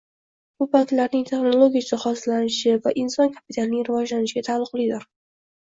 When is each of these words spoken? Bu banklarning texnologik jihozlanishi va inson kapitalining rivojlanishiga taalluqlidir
Bu 0.61 0.67
banklarning 0.75 1.27
texnologik 1.27 1.87
jihozlanishi 1.91 2.75
va 2.87 2.97
inson 3.05 3.33
kapitalining 3.37 3.87
rivojlanishiga 3.91 4.49
taalluqlidir 4.51 5.09